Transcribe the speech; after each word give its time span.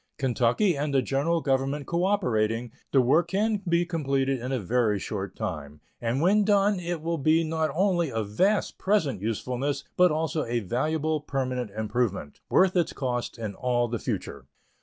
Kentucky 0.17 0.75
and 0.75 0.95
the 0.95 1.03
General 1.03 1.41
Government 1.41 1.85
cooperating, 1.85 2.71
the 2.91 3.01
work 3.01 3.27
can 3.27 3.61
be 3.69 3.85
completed 3.85 4.39
in 4.39 4.51
a 4.51 4.57
very 4.59 4.97
short 4.97 5.35
time, 5.35 5.79
and 6.01 6.21
when 6.21 6.43
done 6.43 6.79
it 6.79 7.03
will 7.03 7.19
be 7.19 7.43
not 7.43 7.69
only 7.75 8.11
of 8.11 8.27
vast 8.29 8.79
present 8.79 9.21
usefulness, 9.21 9.83
but 9.97 10.11
also 10.11 10.43
a 10.45 10.59
valuable 10.61 11.21
permanent 11.21 11.69
improvement, 11.69 12.39
worth 12.49 12.75
its 12.75 12.93
cost 12.93 13.37
in 13.37 13.53
all 13.53 13.87
the 13.87 13.99
future. 13.99 14.47